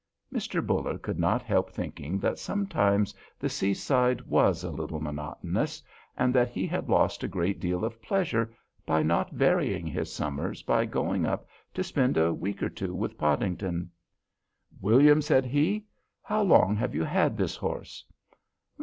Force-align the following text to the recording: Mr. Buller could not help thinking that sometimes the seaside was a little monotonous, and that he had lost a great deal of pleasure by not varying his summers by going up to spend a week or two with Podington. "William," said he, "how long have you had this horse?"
Mr. 0.33 0.65
Buller 0.65 0.97
could 0.97 1.19
not 1.19 1.43
help 1.43 1.69
thinking 1.69 2.17
that 2.17 2.39
sometimes 2.39 3.13
the 3.37 3.49
seaside 3.49 4.21
was 4.21 4.63
a 4.63 4.71
little 4.71 4.99
monotonous, 4.99 5.83
and 6.17 6.33
that 6.33 6.49
he 6.49 6.65
had 6.65 6.89
lost 6.89 7.23
a 7.23 7.27
great 7.27 7.59
deal 7.59 7.85
of 7.85 8.01
pleasure 8.01 8.51
by 8.83 9.03
not 9.03 9.29
varying 9.29 9.85
his 9.85 10.11
summers 10.11 10.63
by 10.63 10.85
going 10.85 11.23
up 11.27 11.45
to 11.75 11.83
spend 11.83 12.17
a 12.17 12.33
week 12.33 12.63
or 12.63 12.69
two 12.69 12.95
with 12.95 13.15
Podington. 13.15 13.91
"William," 14.79 15.21
said 15.21 15.45
he, 15.45 15.85
"how 16.23 16.41
long 16.41 16.75
have 16.75 16.95
you 16.95 17.03
had 17.03 17.37
this 17.37 17.55
horse?" 17.55 18.03